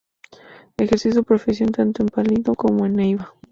Ejerció 0.77 1.13
su 1.13 1.23
profesión 1.23 1.69
tanto 1.71 2.01
en 2.01 2.07
Pitalito 2.07 2.55
como 2.55 2.87
en 2.87 2.95
Neiva. 2.95 3.35